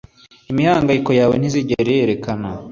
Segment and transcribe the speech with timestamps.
[0.51, 2.49] imihangayiko yawe ntizigera yerekana